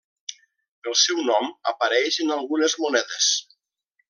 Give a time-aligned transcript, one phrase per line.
[0.91, 3.33] El seu nom apareix en algunes monedes.